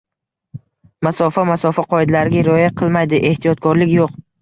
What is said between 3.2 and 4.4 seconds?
ehtiyotkorlik yo'q